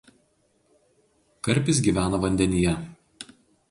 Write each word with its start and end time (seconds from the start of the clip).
Karpis 1.43 1.79
gyvena 1.85 2.17
vandenyje. 2.21 2.75